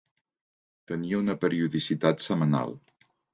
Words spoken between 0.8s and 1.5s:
Tenia una